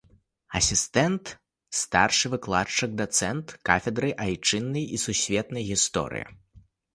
[0.59, 1.25] Асістэнт,
[1.81, 6.27] старшы выкладчык, дацэнт кафедры айчыннай і сусветнай гісторыі.